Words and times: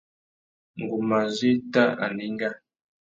Ngu 0.79 0.97
má 1.07 1.19
zu 1.35 1.45
éta 1.55 1.83
anenga. 2.05 2.49